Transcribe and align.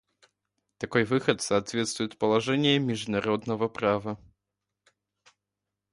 Такой 0.79 1.03
выход 1.03 1.43
соответствует 1.43 2.17
положениям 2.17 2.87
международного 2.87 3.67
права. 3.69 4.17